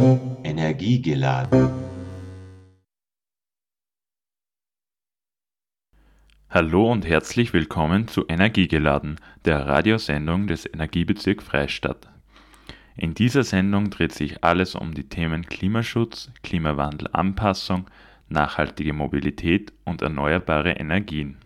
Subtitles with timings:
[0.00, 1.68] Energiegeladen.
[6.48, 12.08] Hallo und herzlich willkommen zu Energiegeladen, der Radiosendung des Energiebezirks Freistadt.
[12.96, 17.84] In dieser Sendung dreht sich alles um die Themen Klimaschutz, Klimawandelanpassung,
[18.30, 21.36] nachhaltige Mobilität und erneuerbare Energien.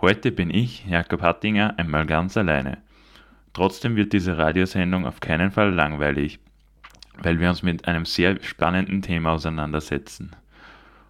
[0.00, 2.78] Heute bin ich, Jakob Hattinger, einmal ganz alleine.
[3.52, 6.40] Trotzdem wird diese Radiosendung auf keinen Fall langweilig,
[7.22, 10.34] weil wir uns mit einem sehr spannenden Thema auseinandersetzen.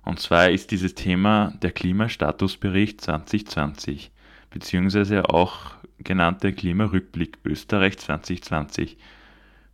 [0.02, 4.10] Und zwar ist dieses Thema der Klimastatusbericht 2020,
[4.51, 8.96] beziehungsweise auch genannte Klimarückblick Österreich 2020.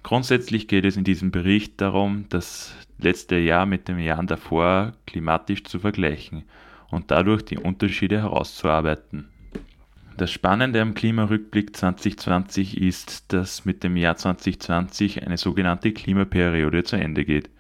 [0.03, 5.65] Grundsätzlich geht es in diesem Bericht darum, das letzte Jahr mit dem Jahr davor klimatisch
[5.65, 6.45] zu vergleichen
[6.91, 9.29] und dadurch die Unterschiede herauszuarbeiten.
[10.17, 16.97] Das Spannende am Klimarückblick 2020 ist, dass mit dem Jahr 2020 eine sogenannte Klimaperiode zu
[16.97, 17.51] Ende geht.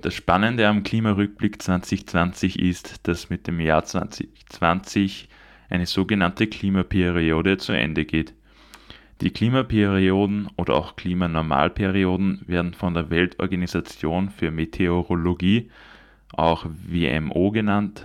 [0.00, 5.28] Das Spannende am Klimarückblick 2020 ist, dass mit dem Jahr 2020
[5.70, 8.34] eine sogenannte Klimaperiode zu Ende geht.
[9.20, 15.70] Die Klimaperioden oder auch Klimanormalperioden werden von der Weltorganisation für Meteorologie,
[16.32, 18.04] auch WMO genannt,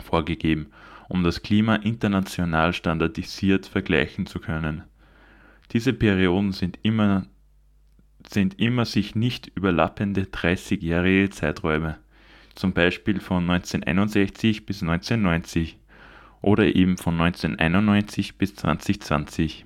[0.00, 0.68] vorgegeben,
[1.08, 4.82] um das Klima international standardisiert vergleichen zu können.
[5.72, 7.26] Diese Perioden sind immer,
[8.28, 11.98] sind immer sich nicht überlappende 30-jährige Zeiträume,
[12.54, 15.78] zum Beispiel von 1961 bis 1990
[16.40, 19.64] oder eben von 1991 bis 2020.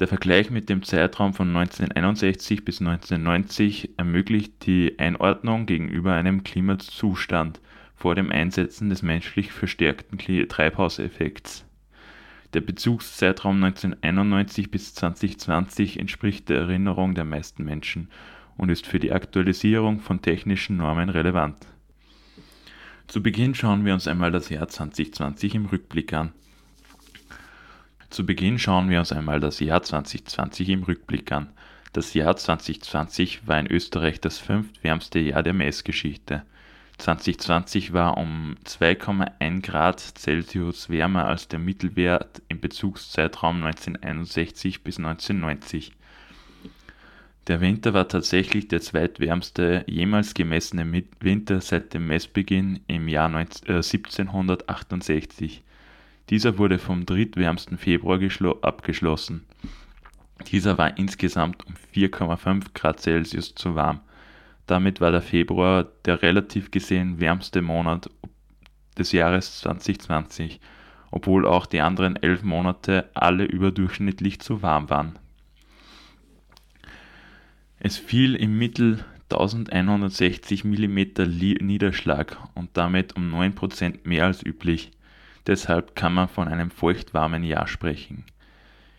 [0.00, 7.60] Der Vergleich mit dem Zeitraum von 1961 bis 1990 ermöglicht die Einordnung gegenüber einem Klimazustand
[7.94, 11.64] vor dem Einsetzen des menschlich verstärkten Treibhauseffekts.
[12.52, 18.08] Der Bezugszeitraum 1991 bis 2020 entspricht der Erinnerung der meisten Menschen
[18.56, 21.66] und ist für die Aktualisierung von technischen Normen relevant.
[23.06, 26.32] Zu Beginn schauen wir uns einmal das Jahr 2020 im Rückblick an.
[28.10, 31.48] Zu Beginn schauen wir uns einmal das Jahr 2020 im Rückblick an.
[31.92, 36.44] Das Jahr 2020 war in Österreich das fünftwärmste Jahr der Messgeschichte.
[36.98, 45.92] 2020 war um 2,1 Grad Celsius wärmer als der Mittelwert im Bezugszeitraum 1961 bis 1990.
[47.46, 50.90] Der Winter war tatsächlich der zweitwärmste jemals gemessene
[51.20, 55.58] Winter seit dem Messbeginn im Jahr 1768.
[55.58, 55.62] Äh,
[56.30, 58.18] Dieser wurde vom drittwärmsten Februar
[58.62, 59.44] abgeschlossen.
[60.50, 64.00] Dieser war insgesamt um 4,5 Grad Celsius zu warm.
[64.66, 68.08] Damit war der Februar der relativ gesehen wärmste Monat
[68.96, 70.60] des Jahres 2020,
[71.10, 75.18] obwohl auch die anderen elf Monate alle überdurchschnittlich zu warm waren.
[77.78, 80.98] Es fiel im Mittel 1160 mm
[81.60, 84.92] Niederschlag und damit um 9% mehr als üblich.
[85.46, 88.24] Deshalb kann man von einem feuchtwarmen Jahr sprechen.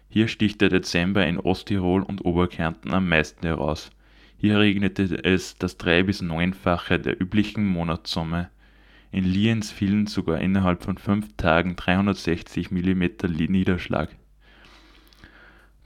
[0.10, 3.90] Hier sticht der Dezember in Osttirol und Oberkärnten am meisten heraus.
[4.46, 8.52] Hier regnete es das drei- bis neunfache der üblichen Monatssumme.
[9.12, 13.06] In Lienz fielen sogar innerhalb von fünf Tagen 360 mm
[13.50, 14.10] Niederschlag.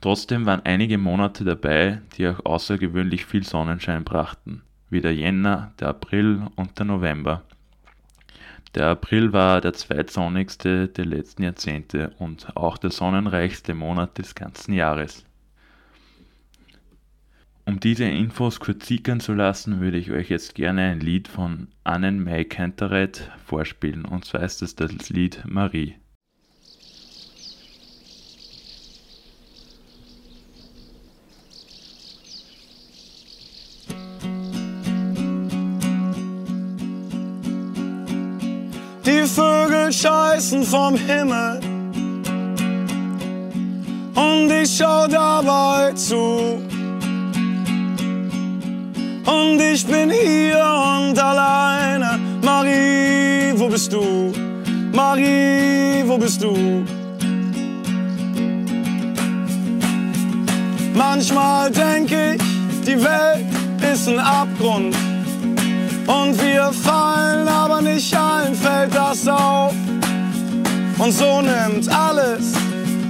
[0.02, 5.88] Trotzdem waren einige Monate dabei, die auch außergewöhnlich viel Sonnenschein brachten, wie der Jänner, der
[5.88, 7.46] April und der November.
[8.76, 14.74] Der April war der zweitsonnigste der letzten Jahrzehnte und auch der sonnenreichste Monat des ganzen
[14.74, 15.24] Jahres.
[17.70, 21.68] Um diese Infos kurz sickern zu lassen, würde ich euch jetzt gerne ein Lied von
[21.84, 25.94] Annen May Cantaret vorspielen, und zwar ist es das Lied Marie.
[39.06, 41.60] Die Vögel scheißen vom Himmel
[44.16, 46.69] und ich schau dabei zu.
[49.30, 52.20] Und ich bin hier und alleine.
[52.42, 54.34] Marie, wo bist du?
[54.92, 56.84] Marie, wo bist du?
[60.96, 62.42] Manchmal denk ich,
[62.86, 63.46] die Welt
[63.94, 64.96] ist ein Abgrund
[66.08, 69.74] und wir fallen, aber nicht allen fällt das auf.
[70.98, 72.54] Und so nimmt alles,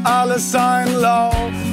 [0.04, 1.69] alles seinen Lauf.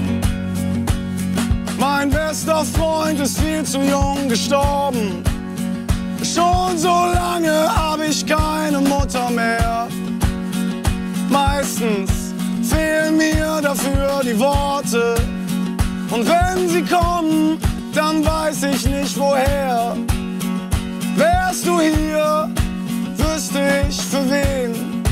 [1.79, 5.23] Mein bester Freund ist viel zu jung gestorben.
[6.23, 9.87] Schon so lange hab ich keine Mutter mehr.
[11.29, 12.11] Meistens
[12.63, 15.17] fehlen mir dafür die Worte.
[16.11, 17.59] Und wenn sie kommen,
[17.95, 19.97] dann weiß ich nicht woher.
[21.17, 22.49] Wärst du hier,
[23.17, 25.03] wüsste ich für wen.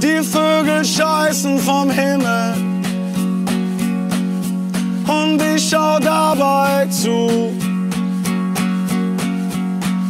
[0.00, 2.63] Die Vögel scheißen vom Himmel
[5.08, 7.52] und ich schau dabei zu.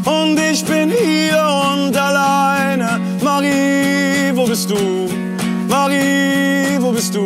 [0.04, 1.42] Und ich bin hier
[1.72, 3.00] und alleine.
[3.22, 5.08] Marie, wo bist du?
[5.68, 7.24] Marie, wo bist du?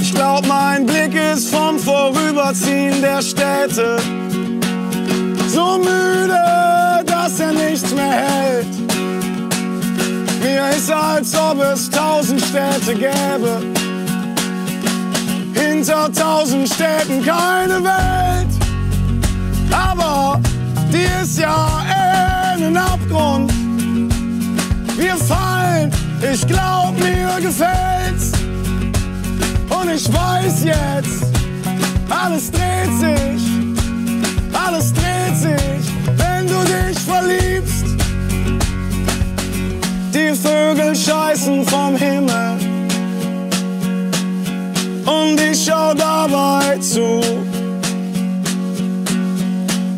[0.00, 3.98] Ich glaub, mein Blick ist vom Vorüberziehen der Städte
[5.48, 6.38] so müde,
[7.06, 8.66] dass er nichts mehr hält.
[10.58, 13.62] Mir ist, als ob es tausend Städte gäbe.
[15.54, 18.48] Hinter tausend Städten keine Welt.
[19.70, 20.40] Aber
[20.92, 21.84] die ist ja
[22.56, 23.52] in den Abgrund.
[24.96, 25.92] Wir fallen,
[26.32, 28.32] ich glaub, mir gefällt's.
[29.70, 31.24] Und ich weiß jetzt,
[32.10, 33.42] alles dreht sich,
[34.52, 37.77] alles dreht sich, wenn du dich verliebst.
[40.14, 42.58] Die Vögel scheißen vom Himmel
[45.04, 47.20] und ich schau dabei zu.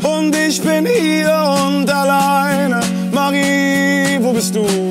[0.02, 1.32] Und ich bin hier
[1.66, 2.80] und alleine.
[3.12, 4.89] Marie, wo bist du?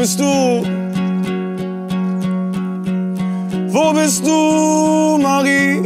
[0.00, 0.24] Bist du?
[3.68, 5.82] Wo bist du, Marie?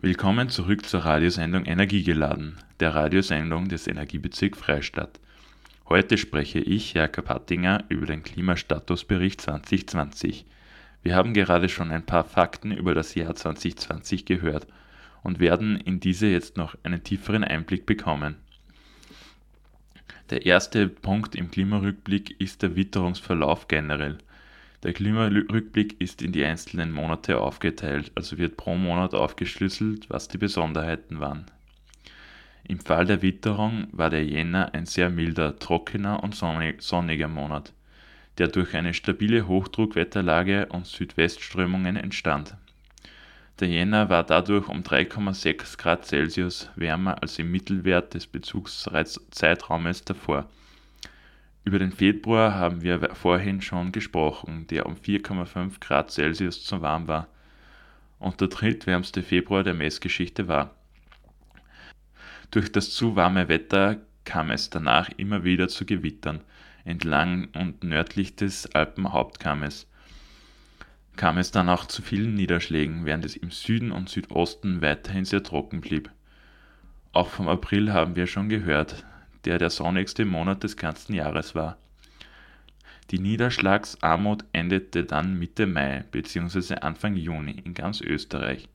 [0.00, 5.20] Willkommen zurück zur Radiosendung Energiegeladen, der Radiosendung des Energiebezirks Freistadt.
[5.86, 10.46] Heute spreche ich, Jakob Hattinger, über den Klimastatusbericht 2020.
[11.02, 14.66] Wir haben gerade schon ein paar Fakten über das Jahr 2020 gehört
[15.28, 18.36] und werden in diese jetzt noch einen tieferen Einblick bekommen.
[20.30, 24.16] Der erste Punkt im Klimarückblick ist der Witterungsverlauf generell.
[24.84, 30.38] Der Klimarückblick ist in die einzelnen Monate aufgeteilt, also wird pro Monat aufgeschlüsselt, was die
[30.38, 31.44] Besonderheiten waren.
[32.66, 37.74] Im Fall der Witterung war der Jänner ein sehr milder, trockener und sonniger Monat,
[38.38, 42.56] der durch eine stabile Hochdruckwetterlage und Südwestströmungen entstand.
[43.60, 50.48] Der Jänner war dadurch um 3,6 Grad Celsius wärmer als im Mittelwert des Bezugszeitraumes davor.
[51.64, 57.08] Über den Februar haben wir vorhin schon gesprochen, der um 4,5 Grad Celsius zu warm
[57.08, 57.26] war
[58.20, 60.70] und der drittwärmste Februar der Messgeschichte war.
[62.52, 66.42] Durch das zu warme Wetter kam es danach immer wieder zu Gewittern
[66.84, 69.87] entlang und nördlich des Alpenhauptkammes.
[71.18, 75.42] Kam es dann auch zu vielen Niederschlägen, während es im Süden und Südosten weiterhin sehr
[75.42, 76.12] trocken blieb.
[77.12, 79.04] Auch vom April haben wir schon gehört,
[79.44, 81.76] der der sonnigste Monat des ganzen Jahres war.
[83.10, 86.76] Die Niederschlagsarmut endete dann Mitte Mai bzw.
[86.76, 88.68] Anfang Juni in ganz Österreich.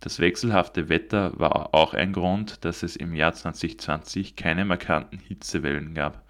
[0.00, 5.94] Das wechselhafte Wetter war auch ein Grund, dass es im Jahr 2020 keine markanten Hitzewellen
[5.94, 6.27] gab.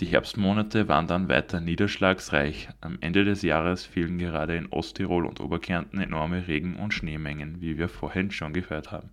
[0.00, 2.68] Die Herbstmonate waren dann weiter niederschlagsreich.
[2.80, 7.78] Am Ende des Jahres fielen gerade in Osttirol und Oberkärnten enorme Regen- und Schneemengen, wie
[7.78, 9.10] wir vorhin schon gehört haben.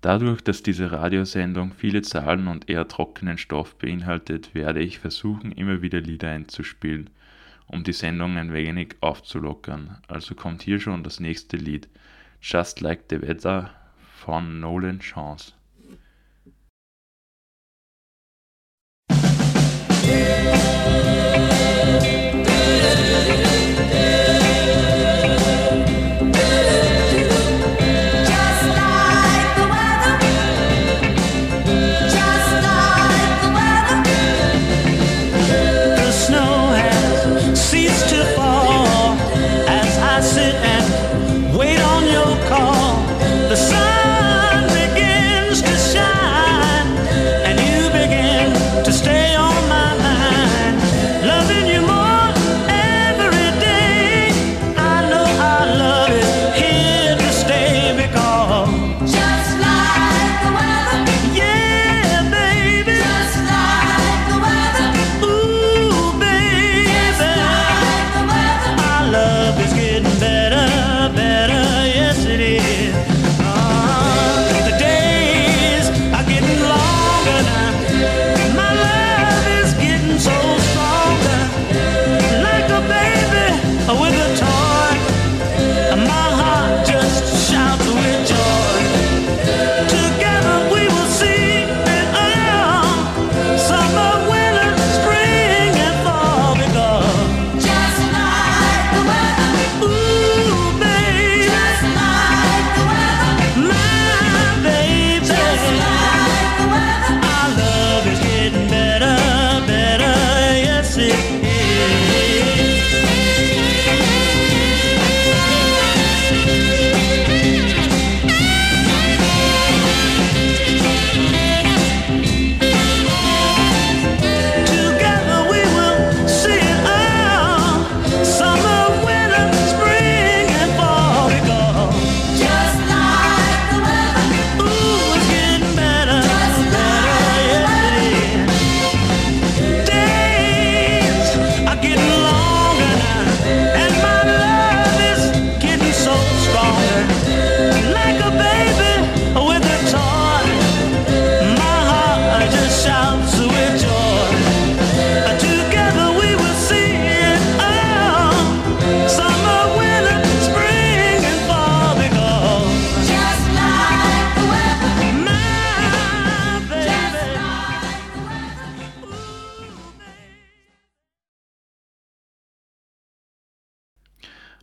[0.00, 5.80] Dadurch, dass diese Radiosendung viele Zahlen und eher trockenen Stoff beinhaltet, werde ich versuchen, immer
[5.80, 7.10] wieder Lieder einzuspielen,
[7.66, 9.98] um die Sendung ein wenig aufzulockern.
[10.08, 11.88] Also kommt hier schon das nächste Lied,
[12.40, 13.70] Just Like the Weather
[14.16, 15.52] von Nolan Chance.
[20.10, 20.79] Just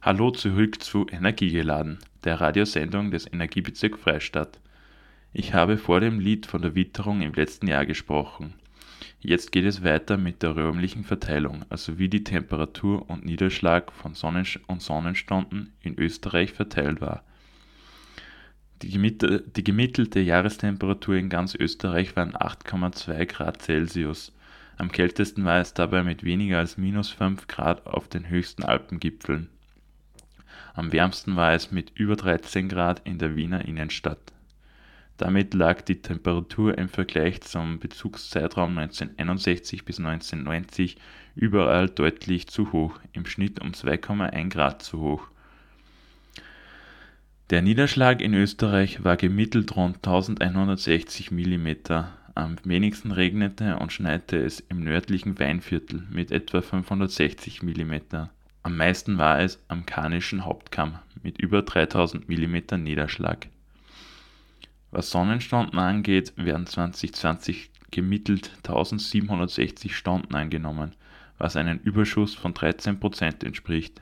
[0.07, 4.61] Hallo zurück zu Energiegeladen, der Radiosendung des Energiebezirk Freistadt.
[5.33, 8.53] Ich habe vor dem Lied von der Witterung im letzten Jahr gesprochen.
[9.19, 14.13] Jetzt geht es weiter mit der räumlichen Verteilung, also wie die Temperatur und Niederschlag von
[14.13, 17.25] Sonnen und Sonnenstunden in Österreich verteilt war.
[18.83, 24.31] Die, die gemittelte Jahrestemperatur in ganz Österreich waren 8,2 Grad Celsius.
[24.77, 29.49] Am kältesten war es dabei mit weniger als minus 5 Grad auf den höchsten Alpengipfeln.
[30.77, 34.31] Am wärmsten war es mit über 13 Grad in der Wiener Innenstadt.
[35.17, 40.97] Damit lag die Temperatur im Vergleich zum Bezugszeitraum 1961 bis 1990
[41.33, 45.27] überall deutlich zu hoch, im Schnitt um 2,1 Grad zu hoch.
[47.49, 51.69] Der Niederschlag in Österreich war gemittelt rund 1160 mm,
[52.35, 58.27] am wenigsten regnete und schneite es im nördlichen Weinviertel mit etwa 560 mm.
[58.67, 63.47] Am meisten war es am Karnischen Hauptkamm mit über 3000 mm Niederschlag.
[64.91, 70.91] Was Sonnenstunden angeht, werden 2020 gemittelt 1760 Stunden eingenommen,
[71.37, 74.01] was einem Überschuss von 13% entspricht.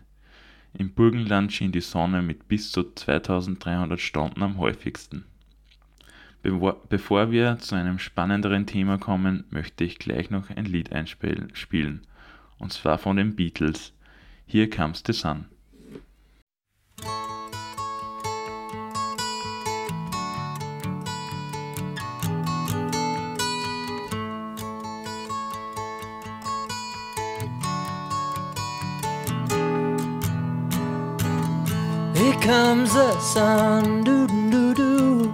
[0.73, 5.25] Im Burgenland schien die Sonne mit bis zu 2300 Stunden am häufigsten.
[6.41, 12.01] Bevor wir zu einem spannenderen Thema kommen, möchte ich gleich noch ein Lied einspielen,
[12.57, 13.91] und zwar von den Beatles.
[14.47, 15.47] Here Comes the Sun.
[32.15, 35.33] Here comes the sun, doo doo doo.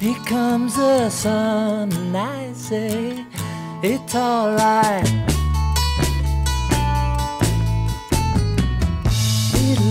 [0.00, 3.24] Here comes the sun, and I say
[3.82, 5.27] it's alright.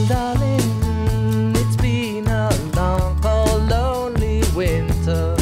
[0.07, 5.35] Darling, it's been a long, cold, lonely winter.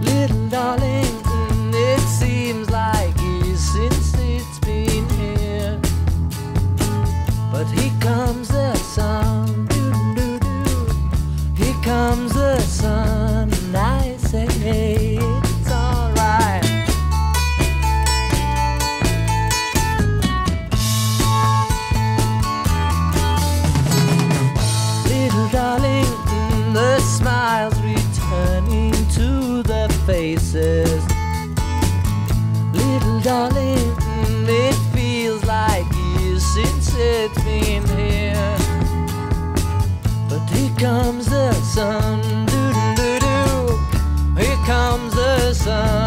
[0.00, 1.14] Little darling,
[1.72, 5.80] it seems like years since it's been here.
[7.52, 9.68] But here comes the sun.
[11.56, 15.01] Here comes the sun, and I say, hey,
[40.82, 43.78] comes the sun, doo doo doo.
[44.36, 46.01] Here comes the sun,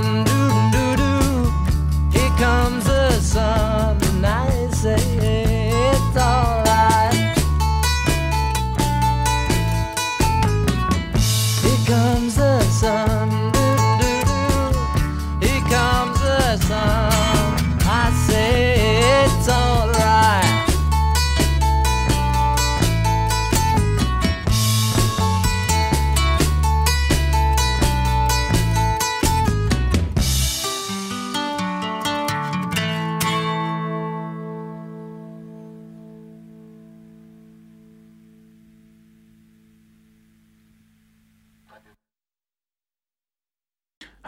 [0.00, 0.27] one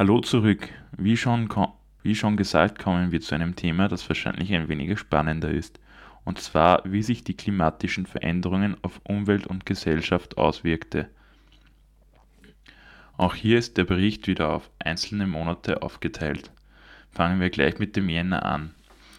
[0.01, 0.67] Hallo zurück.
[0.97, 1.47] Wie schon,
[2.03, 5.79] wie schon gesagt, kommen wir zu einem Thema, das wahrscheinlich ein wenig spannender ist.
[6.25, 11.11] Und zwar, wie sich die klimatischen Veränderungen auf Umwelt und Gesellschaft auswirkte.
[13.19, 16.51] Auch hier ist der Bericht wieder auf einzelne Monate aufgeteilt.
[17.11, 18.75] Fangen wir gleich mit dem Jänner an.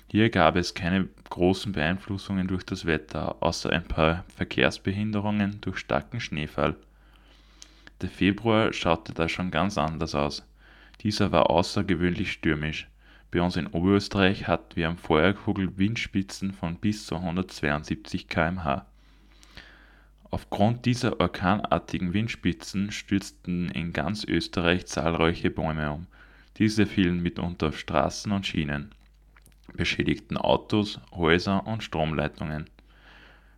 [0.07, 6.19] Hier gab es keine großen Beeinflussungen durch das Wetter, außer ein paar Verkehrsbehinderungen durch starken
[6.19, 6.75] Schneefall.
[8.01, 10.43] Der Februar schaute da schon ganz anders aus.
[11.03, 12.87] Dieser war außergewöhnlich stürmisch.
[13.31, 18.85] Bei uns in Oberösterreich hatten wir am Feuerkugel Windspitzen von bis zu 172 km/h.
[20.29, 26.07] Aufgrund dieser orkanartigen Windspitzen stürzten in ganz Österreich zahlreiche Bäume um.
[26.57, 28.91] Diese fielen mitunter auf Straßen und Schienen,
[29.73, 32.69] beschädigten Autos, Häuser und Stromleitungen.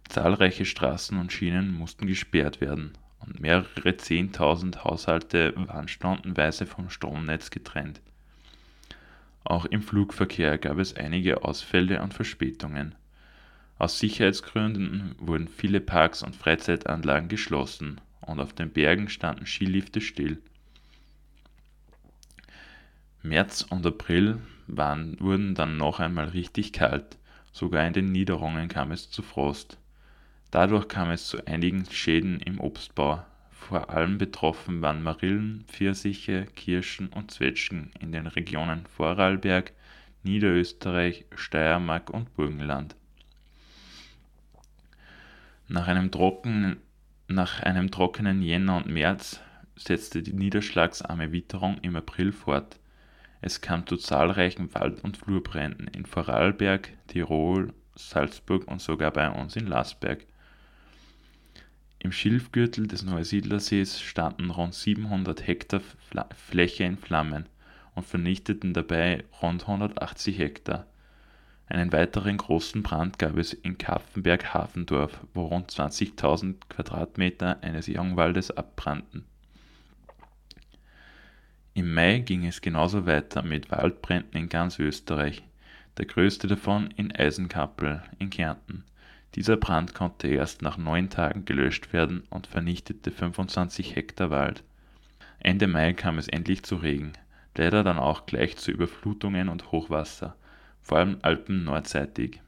[0.08, 2.94] Zahlreiche Straßen und Schienen mussten gesperrt werden
[3.26, 8.02] und mehrere Zehntausend Haushalte waren stundenweise vom Stromnetz getrennt.
[9.44, 12.96] Auch im Flugverkehr gab es einige Ausfälle und Verspätungen.
[13.78, 20.38] Aus Sicherheitsgründen wurden viele Parks und Freizeitanlagen geschlossen und auf den Bergen standen Skilifte still.
[23.22, 27.18] März und April waren, wurden dann noch einmal richtig kalt,
[27.52, 29.78] sogar in den Niederungen kam es zu Frost.
[30.54, 33.26] Dadurch kam es zu einigen Schäden im Obstbau.
[33.50, 39.74] Vor allem betroffen waren Marillen, Pfirsiche, Kirschen und Zwetschgen in den Regionen Vorarlberg,
[40.22, 42.96] Niederösterreich, Steiermark und Burgenland.
[45.70, 46.78] Nach einem, trockenen,
[47.28, 49.42] nach einem trockenen Jänner und März
[49.76, 52.80] setzte die niederschlagsarme Witterung im April fort.
[53.42, 59.56] Es kam zu zahlreichen Wald- und Flurbränden in Vorarlberg, Tirol, Salzburg und sogar bei uns
[59.56, 60.28] in Lasberg.
[62.04, 65.80] Im Schilfgürtel des Neusiedlersees standen rund 700 Hektar
[66.36, 67.48] Fläche in Flammen
[67.96, 70.86] und vernichteten dabei rund 180 Hektar.
[71.68, 79.24] Einen weiteren großen Brand gab es in Kapfenberg-Hafendorf, wo rund 20.000 Quadratmeter eines Jungwaldes abbrannten.
[81.74, 85.42] Im Mai ging es genauso weiter mit Waldbränden in ganz Österreich,
[85.98, 88.84] der größte davon in Eisenkappel in Kärnten.
[89.36, 94.64] Dieser Brand konnte erst nach neun Tagen gelöscht werden und vernichtete 25 Hektar Wald.
[95.40, 97.14] Ende Mai kam es endlich zu Regen,
[97.56, 100.36] leider dann auch gleich zu Überflutungen und Hochwasser,
[100.82, 102.42] vor allem Alpen nordseitig.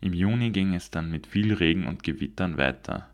[0.00, 3.08] Im Juni ging es dann mit viel Regen und Gewittern weiter.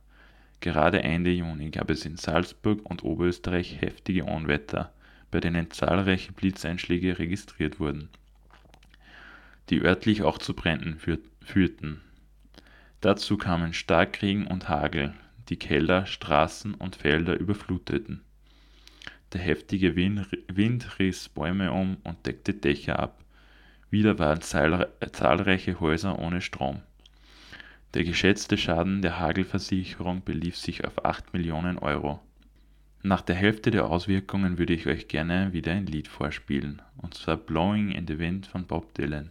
[0.60, 4.92] Gerade Ende Juni gab es in Salzburg und Oberösterreich heftige Unwetter,
[5.30, 8.08] bei denen zahlreiche Blitzeinschläge registriert wurden,
[9.70, 10.98] die örtlich auch zu Bränden
[11.42, 12.00] führten.
[13.00, 15.14] Dazu kamen Starkregen und Hagel,
[15.48, 18.20] die Keller, Straßen und Felder überfluteten.
[19.32, 23.24] Der heftige Wind riss Bäume um und deckte Dächer ab.
[23.88, 26.82] Wieder waren zahlreiche Häuser ohne Strom.
[27.94, 32.20] Der geschätzte Schaden der Hagelversicherung belief sich auf 8 Millionen Euro.
[33.02, 37.38] Nach der Hälfte der Auswirkungen würde ich euch gerne wieder ein Lied vorspielen, und zwar
[37.38, 39.30] Blowing in the Wind von Bob Dylan.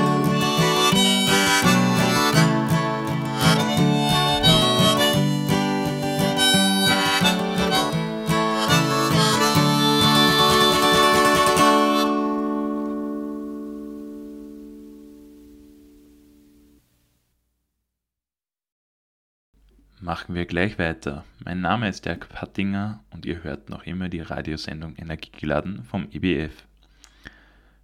[20.11, 21.23] Machen wir gleich weiter.
[21.45, 26.51] Mein Name ist Dirk Pattinger und ihr hört noch immer die Radiosendung Energiegeladen vom EBF.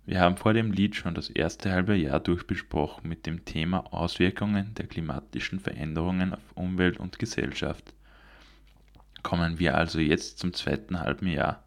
[0.05, 4.73] Wir haben vor dem Lied schon das erste halbe Jahr durchbesprochen mit dem Thema Auswirkungen
[4.73, 7.93] der klimatischen Veränderungen auf Umwelt und Gesellschaft.
[9.23, 11.63] Kommen wir also jetzt zum zweiten halben Jahr.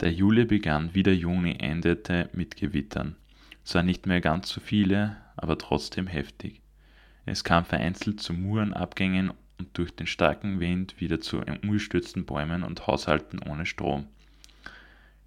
[0.00, 3.16] Der Juli begann wie der Juni endete mit Gewittern.
[3.64, 6.60] Zwar nicht mehr ganz so viele, aber trotzdem heftig.
[7.26, 12.86] Es kam vereinzelt zu Murenabgängen und durch den starken Wind wieder zu umgestürzten Bäumen und
[12.86, 14.06] Haushalten ohne Strom.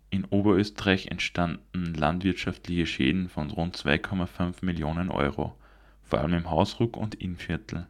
[0.09, 5.57] In Oberösterreich entstanden landwirtschaftliche Schäden von rund 2,5 Millionen Euro,
[6.03, 7.87] vor allem im Hausruck und Innviertel.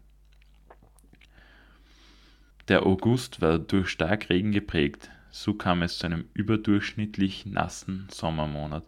[2.67, 8.83] Der August war durch Starkregen geprägt, so kam es zu einem überdurchschnittlich nassen Sommermonat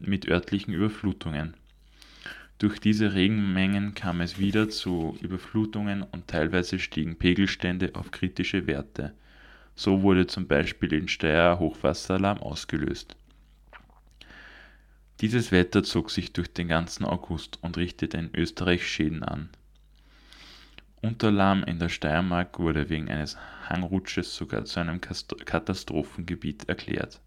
[0.00, 1.54] mit örtlichen Überflutungen.
[2.58, 9.12] Durch diese Regenmengen kam es wieder zu Überflutungen und teilweise stiegen Pegelstände auf kritische Werte.
[9.74, 13.16] So wurde zum Beispiel in Steyr Hochwasseralarm ausgelöst.
[15.20, 19.50] Dieses Wetter zog sich durch den ganzen August und richtete in Österreich Schäden an.
[21.00, 23.36] Unterlahm in der Steiermark wurde wegen eines
[23.68, 27.20] Hangrutsches sogar zu einem Katastrophengebiet erklärt.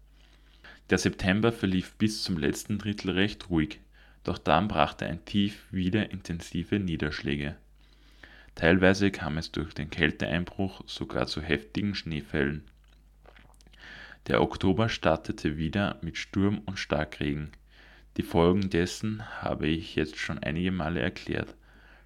[0.88, 3.80] Der September verlief bis zum letzten Drittel recht ruhig,
[4.26, 7.56] doch dann brachte ein Tief wieder intensive Niederschläge.
[8.56, 12.64] Teilweise kam es durch den Kälteeinbruch sogar zu heftigen Schneefällen.
[14.26, 17.52] Der Oktober startete wieder mit Sturm und Starkregen.
[18.16, 21.54] Die Folgen dessen habe ich jetzt schon einige Male erklärt.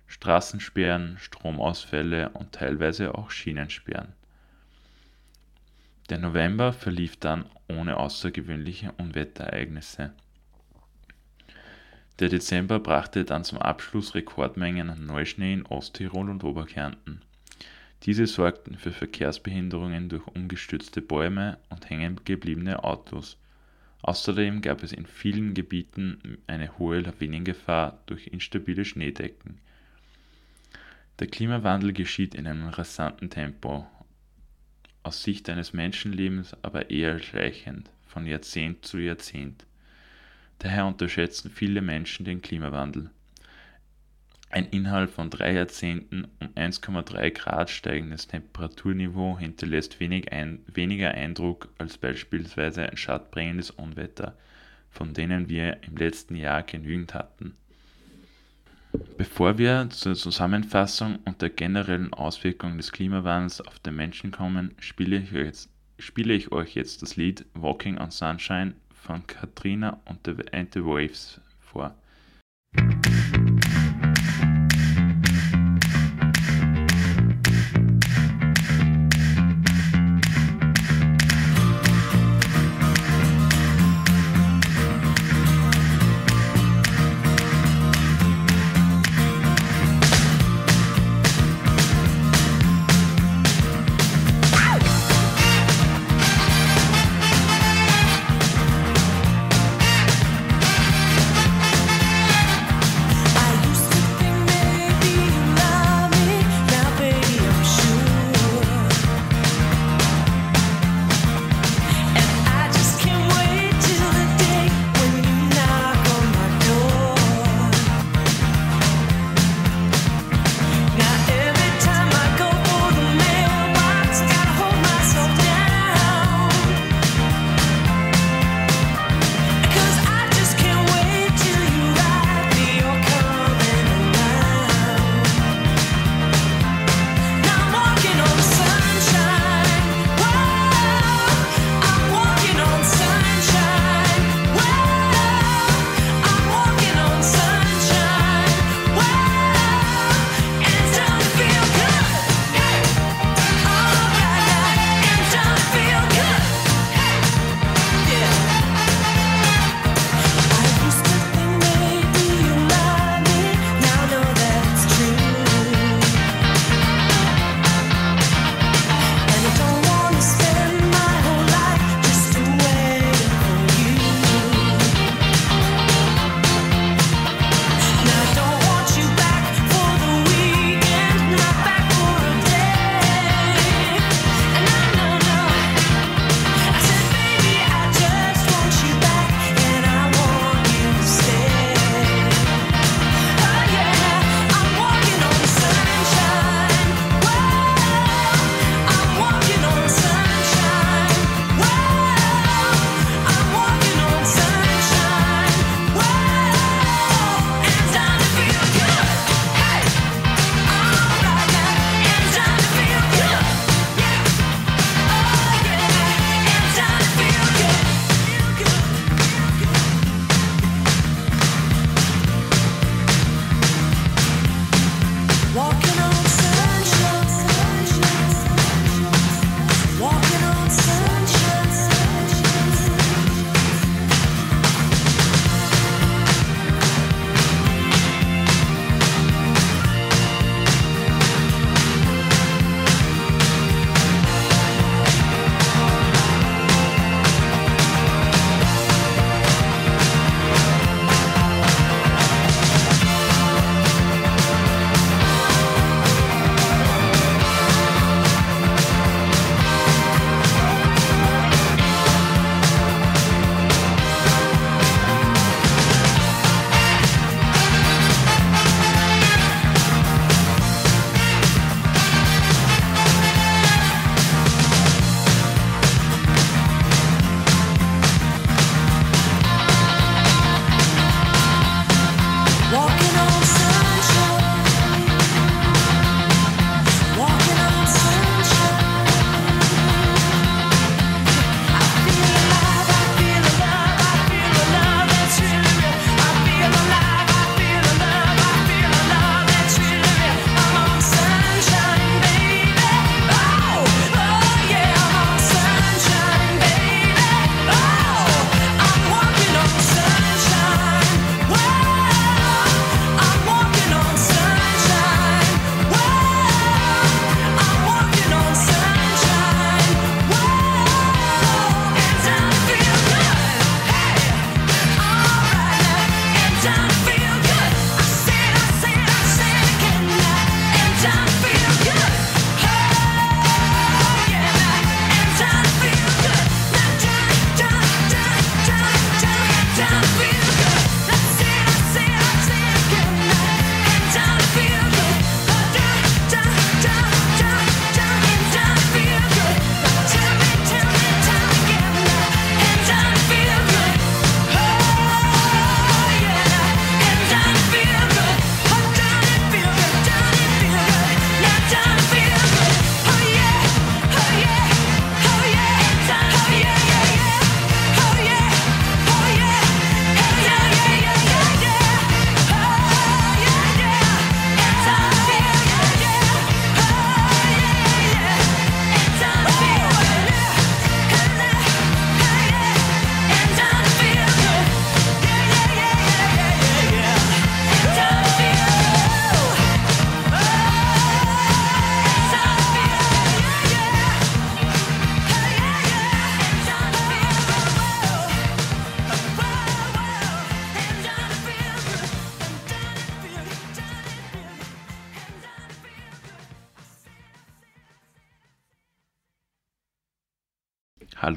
[0.07, 4.13] Straßensperren, Stromausfälle und teilweise auch Schienensperren.
[6.11, 10.13] Der November verlief dann ohne außergewöhnliche Unwetterereignisse.
[12.21, 17.23] Der Dezember brachte dann zum Abschluss Rekordmengen an Neuschnee in Osttirol und Oberkärnten.
[18.03, 23.39] Diese sorgten für Verkehrsbehinderungen durch umgestürzte Bäume und hängengebliebene Autos.
[24.03, 29.59] Außerdem gab es in vielen Gebieten eine hohe Lawinengefahr durch instabile Schneedecken.
[31.21, 33.87] Der Klimawandel geschieht in einem rasanten Tempo,
[35.03, 39.65] aus Sicht eines Menschenlebens aber eher schleichend, von Jahrzehnt zu Jahrzehnt.
[40.61, 43.11] Daher unterschätzen viele Menschen den Klimawandel.
[44.51, 51.69] Ein innerhalb von drei Jahrzehnten um 1,3 Grad steigendes Temperaturniveau hinterlässt wenig ein, weniger Eindruck
[51.79, 54.37] als beispielsweise ein schadbringendes Unwetter,
[54.91, 57.55] von denen wir im letzten Jahr genügend hatten.
[59.17, 65.17] Bevor wir zur Zusammenfassung und der generellen Auswirkung des Klimawandels auf den Menschen kommen, spiele
[65.19, 70.85] ich, jetzt, spiele ich euch jetzt das Lied Walking on Sunshine von Katrina und the
[70.85, 71.95] Waves vor.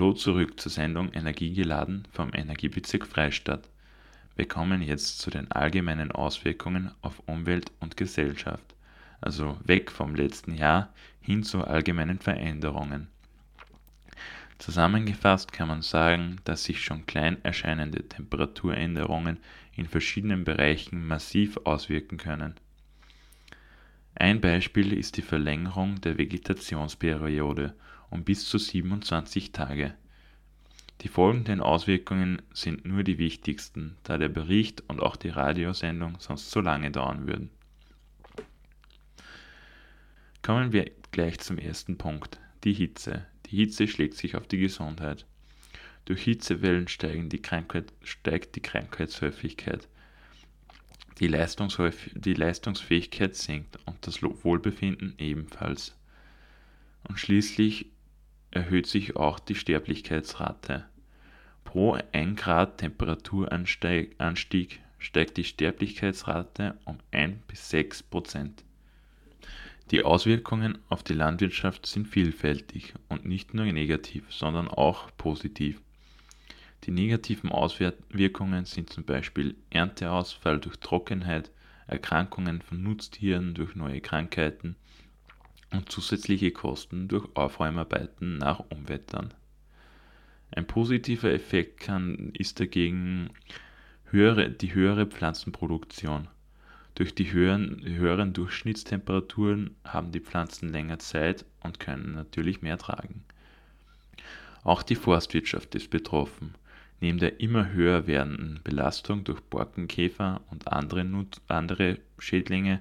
[0.03, 3.69] Hallo zurück zur Sendung Energiegeladen vom Energiebezirk Freistadt.
[4.35, 8.75] Wir kommen jetzt zu den allgemeinen Auswirkungen auf Umwelt und Gesellschaft,
[9.21, 13.07] also weg vom letzten Jahr hin zu allgemeinen Veränderungen.
[14.57, 19.37] Zusammengefasst kann man sagen, dass sich schon klein erscheinende Temperaturänderungen
[19.73, 22.55] in verschiedenen Bereichen massiv auswirken können.
[24.15, 27.73] Ein Beispiel ist die Verlängerung der Vegetationsperiode
[28.13, 29.95] um bis zu 27 Tage.
[31.01, 36.51] Die folgenden Auswirkungen sind nur die wichtigsten, da der Bericht und auch die Radiosendung sonst
[36.51, 37.49] zu lange dauern würden.
[40.43, 43.25] Kommen wir gleich zum ersten Punkt, die Hitze.
[43.47, 45.25] Die Hitze schlägt sich auf die Gesundheit.
[46.05, 46.87] Durch Hitzewellen
[47.29, 47.41] die
[48.03, 49.87] steigt die Krankheitshäufigkeit.
[51.19, 55.95] Die, die Leistungsfähigkeit sinkt und das Wohlbefinden ebenfalls.
[57.07, 57.92] Und schließlich
[58.53, 60.85] erhöht sich auch die Sterblichkeitsrate.
[61.63, 68.63] Pro 1 Grad Temperaturanstieg steigt die Sterblichkeitsrate um 1 bis 6 Prozent.
[69.89, 75.81] Die Auswirkungen auf die Landwirtschaft sind vielfältig und nicht nur negativ, sondern auch positiv.
[76.83, 81.51] Die negativen Auswirkungen sind zum Beispiel Ernteausfall durch Trockenheit,
[81.87, 84.75] Erkrankungen von Nutztieren durch neue Krankheiten
[85.73, 89.33] und zusätzliche Kosten durch Aufräumarbeiten nach Umwettern.
[90.51, 93.31] Ein positiver Effekt kann, ist dagegen
[94.05, 96.27] höhere, die höhere Pflanzenproduktion.
[96.95, 103.23] Durch die höheren, höheren Durchschnittstemperaturen haben die Pflanzen länger Zeit und können natürlich mehr tragen.
[104.63, 106.53] Auch die Forstwirtschaft ist betroffen.
[107.01, 111.05] Neben der immer höher werdenden Belastung durch Borkenkäfer und andere,
[111.47, 112.79] andere Schädlinge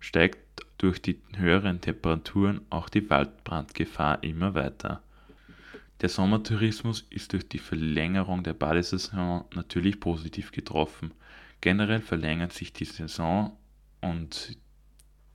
[0.00, 0.49] steigt
[0.80, 5.02] durch die höheren Temperaturen auch die Waldbrandgefahr immer weiter.
[6.00, 11.12] Der Sommertourismus ist durch die Verlängerung der Badesaison natürlich positiv getroffen.
[11.60, 13.54] Generell verlängert sich die Saison
[14.00, 14.56] und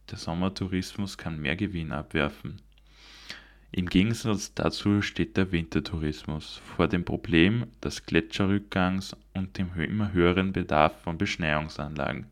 [0.10, 2.60] der Sommertourismus kann mehr Gewinn abwerfen.
[3.72, 10.54] Im Gegensatz dazu steht der Wintertourismus vor dem Problem des Gletscherrückgangs und dem immer höheren
[10.54, 12.26] Bedarf von Beschneiungsanlagen.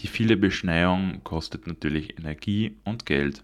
[0.00, 3.42] Die viele Beschneiung kostet natürlich Energie und Geld.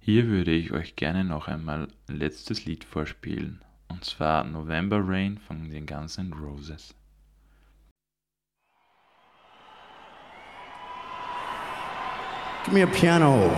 [0.00, 5.38] Hier würde ich euch gerne noch einmal ein letztes Lied vorspielen, und zwar November Rain
[5.38, 6.94] von den Guns N' Roses.
[12.64, 13.50] Give me a piano.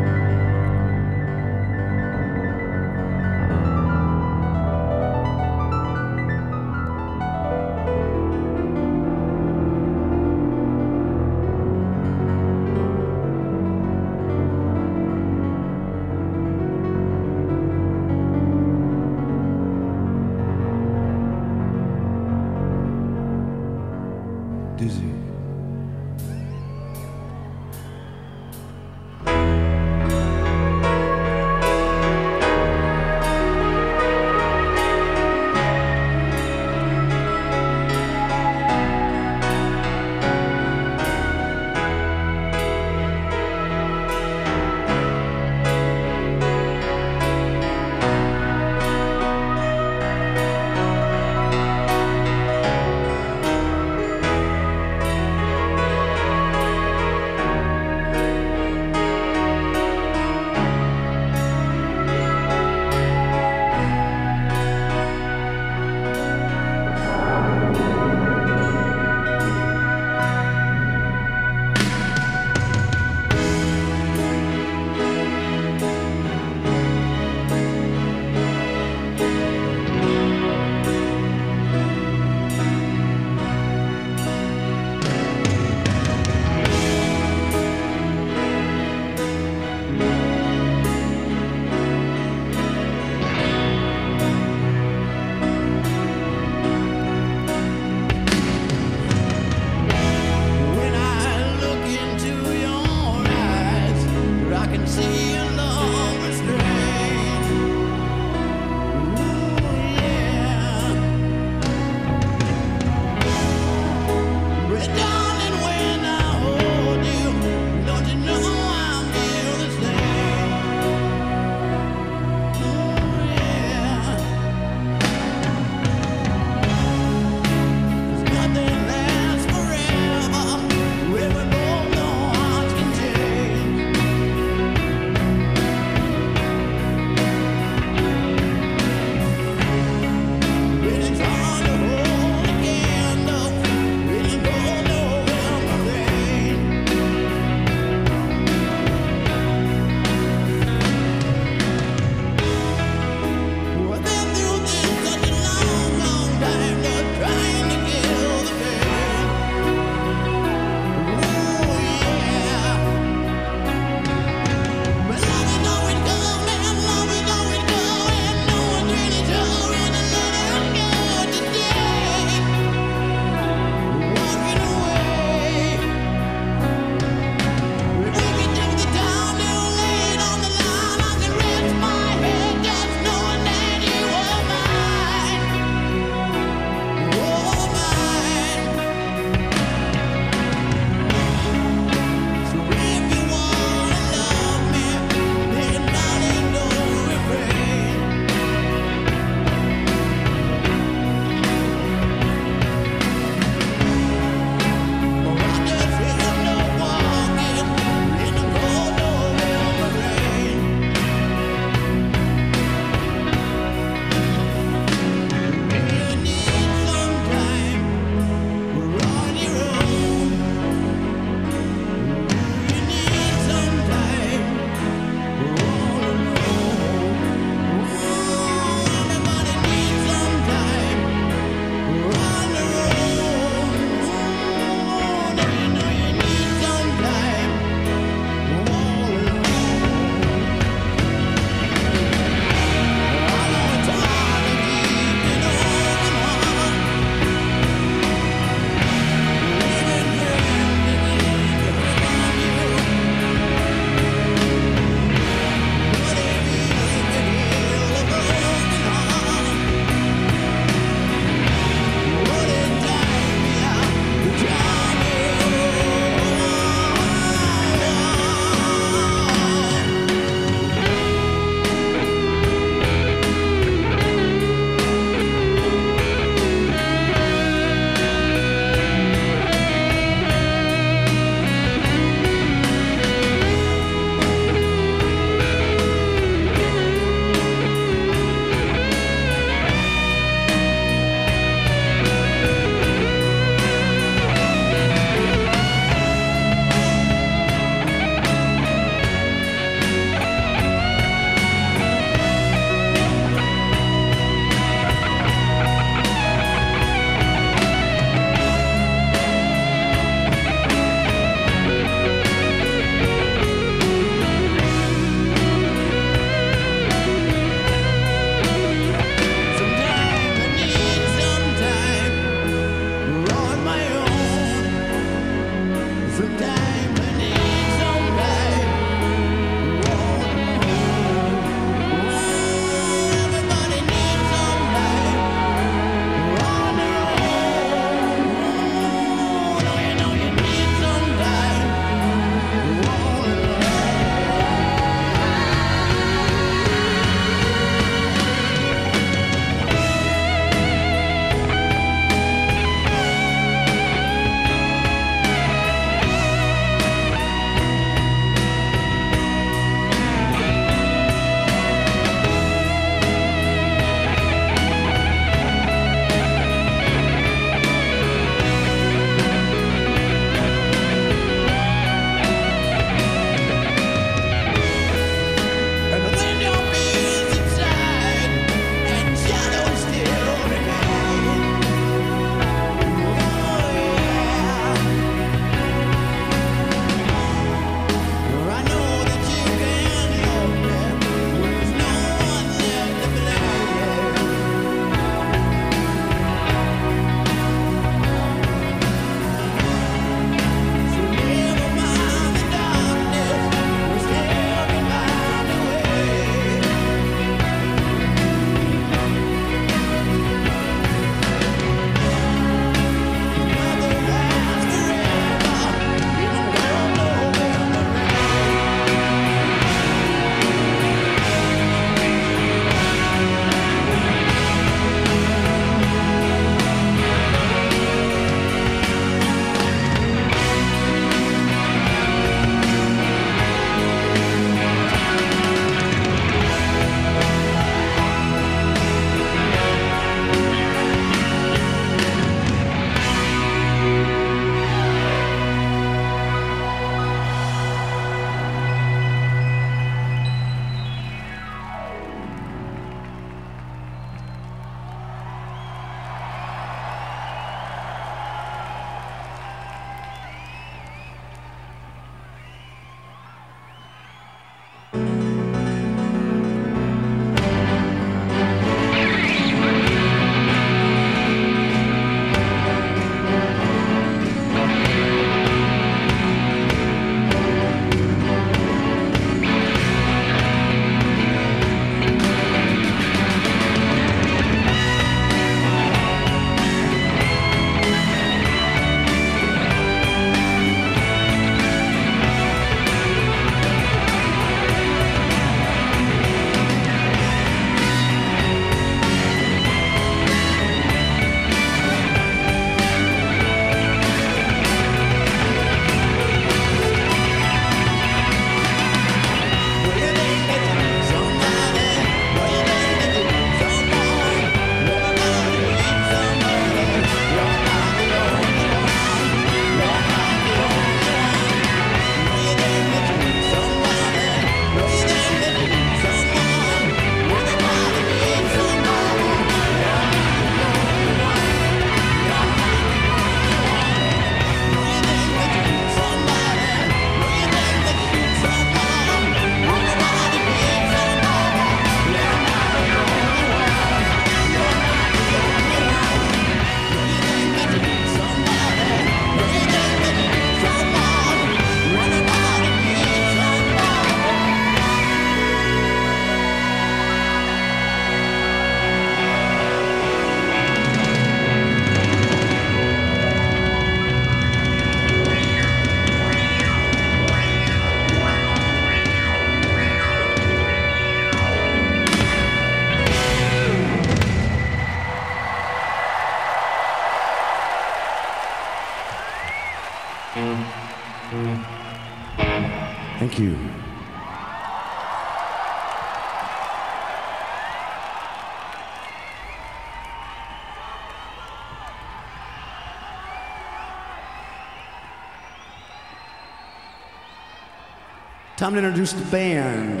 [598.58, 600.00] Time to introduce the band.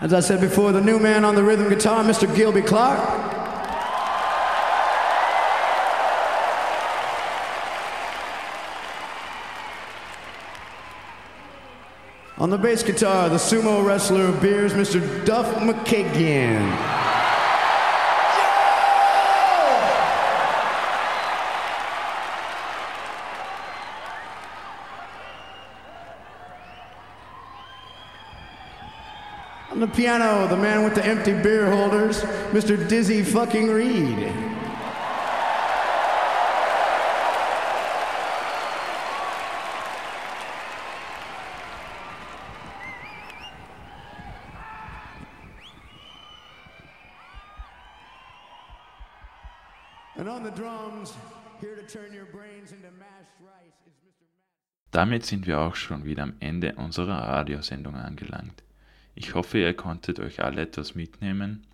[0.00, 2.32] As I said before, the new man on the rhythm guitar, Mr.
[2.32, 3.00] Gilby Clark.
[12.38, 15.26] On the bass guitar, the sumo wrestler of beers, Mr.
[15.26, 16.89] Duff McKagan.
[29.80, 32.20] On the piano, the man with the empty beer holders,
[32.52, 32.76] Mr.
[32.86, 34.30] Dizzy fucking Reed.
[54.90, 58.62] Damit sind wir auch schon wieder am Ende unserer Radiosendung angelangt.
[59.14, 61.66] Ich hoffe, ihr konntet euch alle etwas mitnehmen.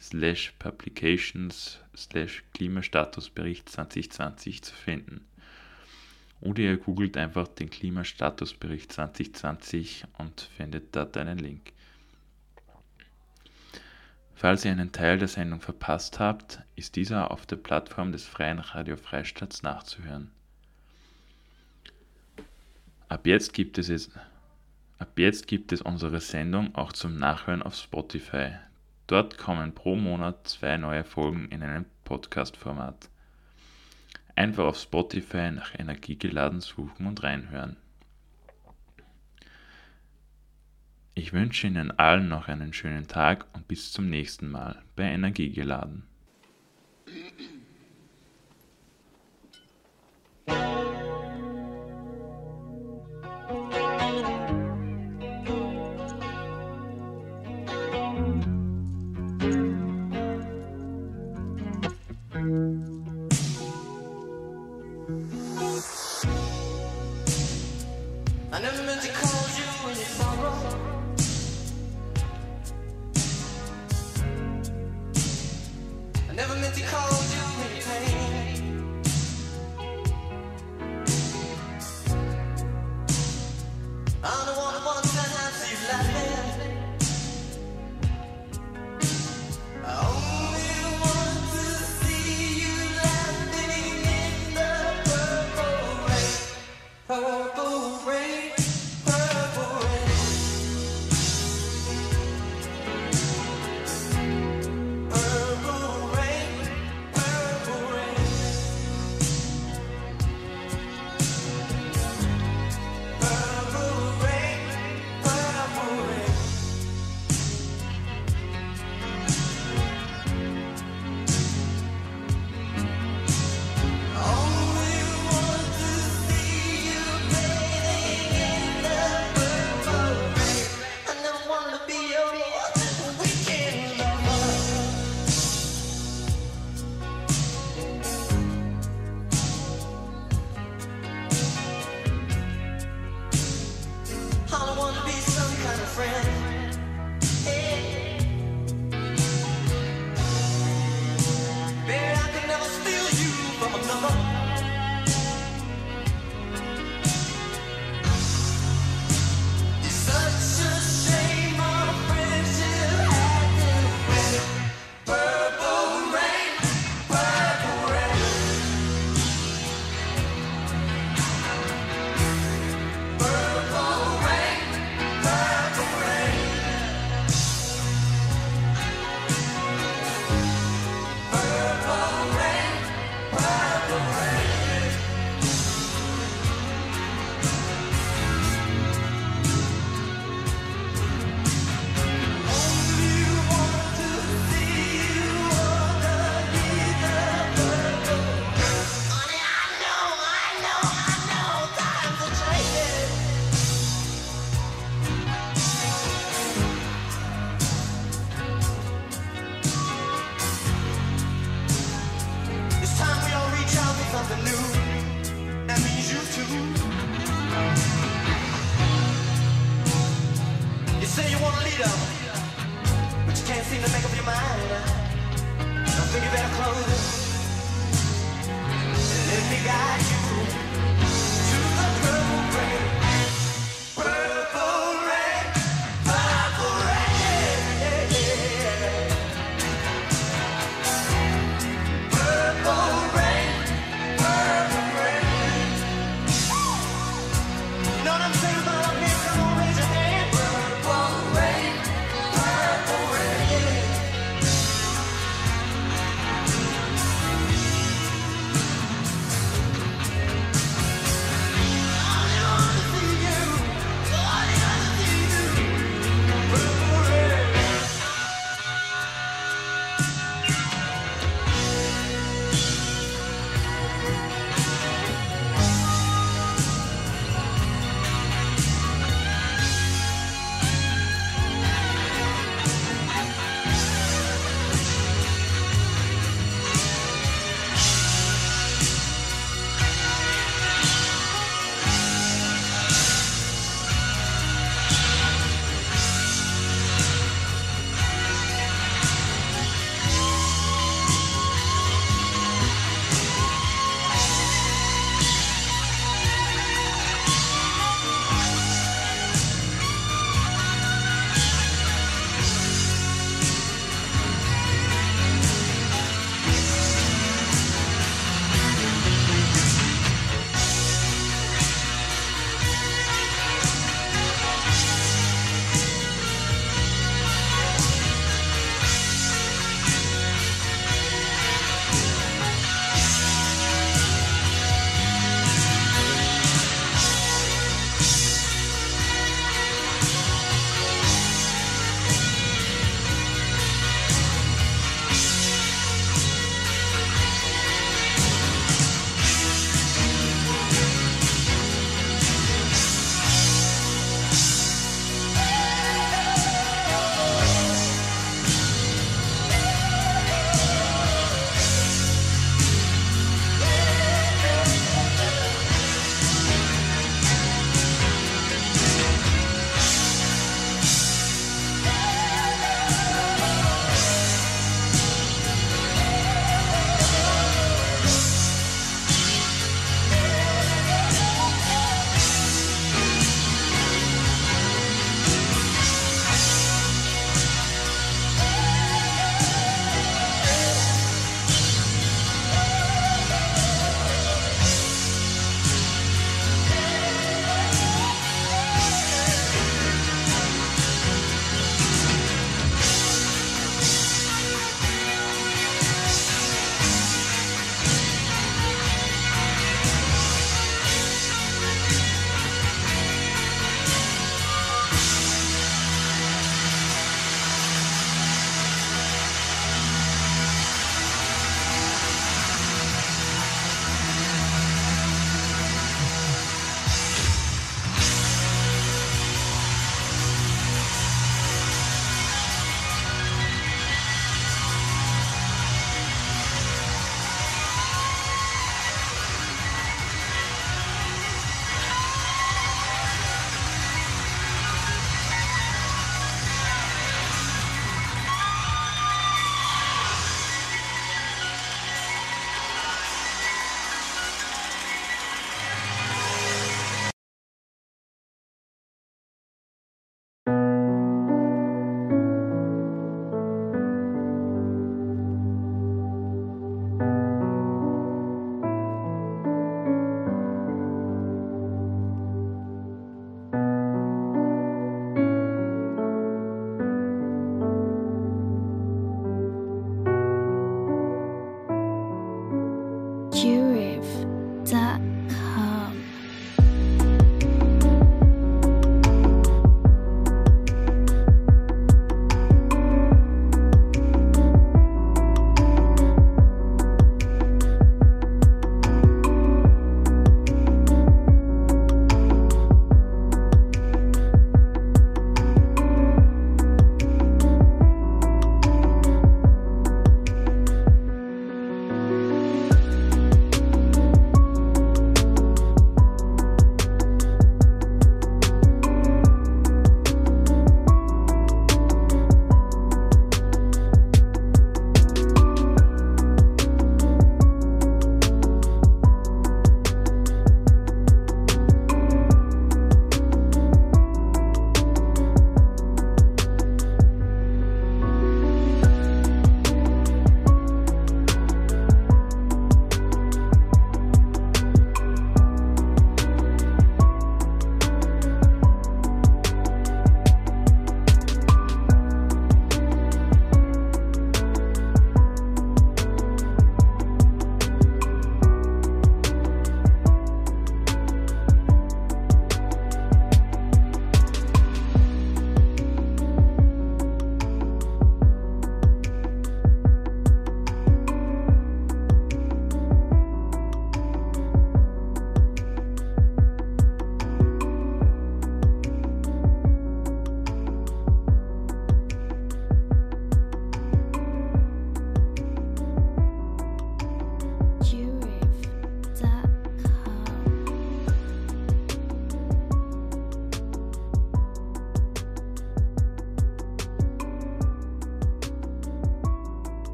[0.00, 5.26] slash publications slash Klimastatusbericht 2020 zu finden.
[6.40, 11.72] Oder ihr googelt einfach den Klimastatusbericht 2020 und findet dort einen Link.
[14.44, 18.58] Falls ihr einen Teil der Sendung verpasst habt, ist dieser auf der Plattform des Freien
[18.58, 20.32] Radio Freistaats nachzuhören.
[23.08, 24.10] Ab jetzt gibt es, es,
[24.98, 28.50] ab jetzt gibt es unsere Sendung auch zum Nachhören auf Spotify.
[29.06, 33.08] Dort kommen pro Monat zwei neue Folgen in einem Podcast-Format.
[34.36, 37.78] Einfach auf Spotify nach Energiegeladen suchen und reinhören.
[41.16, 46.08] Ich wünsche Ihnen allen noch einen schönen Tag und bis zum nächsten Mal bei Energiegeladen.